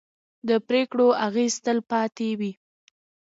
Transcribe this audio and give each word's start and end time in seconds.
د 0.47 0.49
پرېکړو 0.67 1.07
اغېز 1.27 1.53
تل 1.63 1.77
پاتې 1.91 2.29
وي 2.39 2.51